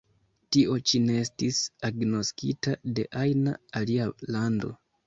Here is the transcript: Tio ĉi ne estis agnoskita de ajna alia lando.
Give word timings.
Tio 0.55 0.77
ĉi 0.91 1.01
ne 1.03 1.17
estis 1.25 1.59
agnoskita 1.91 2.77
de 2.97 3.07
ajna 3.27 3.59
alia 3.83 4.15
lando. 4.37 4.79